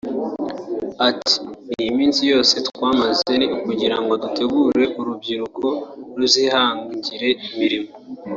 [1.09, 5.65] Ati”Iyi minsi yose twamaze ni ukugira ngo dutegure urubyiruko
[6.17, 7.89] ruzihangira imirimo